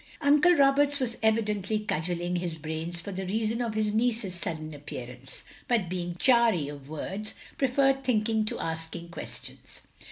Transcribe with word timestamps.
"Uncle 0.21 0.55
Roberts 0.55 0.99
was 0.99 1.19
evidently 1.21 1.77
cudgelling 1.77 2.37
his 2.37 2.57
brains 2.57 2.99
for 2.99 3.11
the 3.11 3.23
reason 3.27 3.61
of 3.61 3.75
his 3.75 3.93
niece's 3.93 4.33
sudden 4.33 4.73
ap 4.73 4.87
pearance; 4.87 5.43
but 5.67 5.89
being 5.89 6.15
chary 6.15 6.67
of 6.69 6.89
words, 6.89 7.35
preferred 7.59 8.03
thinking 8.03 8.43
to 8.43 8.57
asking 8.59 9.09
questions. 9.09 9.81